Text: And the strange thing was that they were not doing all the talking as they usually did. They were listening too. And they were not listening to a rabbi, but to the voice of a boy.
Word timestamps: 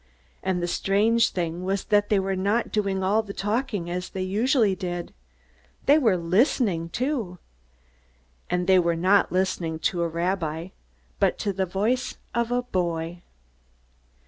And 0.41 0.63
the 0.63 0.67
strange 0.67 1.29
thing 1.29 1.63
was 1.63 1.83
that 1.83 2.09
they 2.09 2.19
were 2.19 2.35
not 2.35 2.71
doing 2.71 3.03
all 3.03 3.21
the 3.21 3.35
talking 3.35 3.87
as 3.87 4.09
they 4.09 4.23
usually 4.23 4.73
did. 4.75 5.13
They 5.85 5.99
were 5.99 6.17
listening 6.17 6.89
too. 6.89 7.37
And 8.49 8.65
they 8.65 8.79
were 8.79 8.95
not 8.95 9.31
listening 9.31 9.77
to 9.93 10.01
a 10.01 10.07
rabbi, 10.07 10.69
but 11.19 11.37
to 11.37 11.53
the 11.53 11.67
voice 11.67 12.17
of 12.33 12.49
a 12.51 12.63
boy. 12.63 13.21